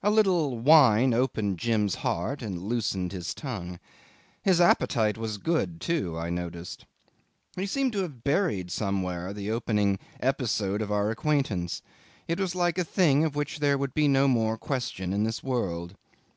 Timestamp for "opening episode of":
9.50-10.92